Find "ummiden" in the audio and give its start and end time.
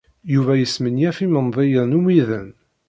1.97-2.47